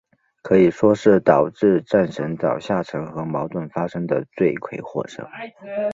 [0.41, 5.21] 可以说是导致战神岛下沉和矛盾发生的罪魁祸首。